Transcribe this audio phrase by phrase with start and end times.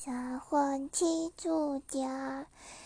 [0.00, 0.12] 小
[0.48, 2.77] 分天注家七